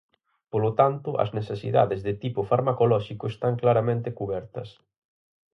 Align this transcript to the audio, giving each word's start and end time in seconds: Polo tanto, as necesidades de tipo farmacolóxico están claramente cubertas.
Polo 0.51 0.71
tanto, 0.79 1.09
as 1.23 1.29
necesidades 1.37 1.99
de 2.07 2.13
tipo 2.23 2.41
farmacolóxico 2.51 3.25
están 3.33 3.53
claramente 3.61 4.15
cubertas. 4.19 4.69